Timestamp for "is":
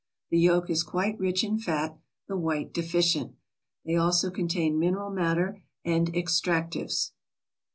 0.71-0.81